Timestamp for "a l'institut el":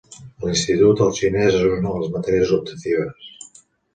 0.43-1.11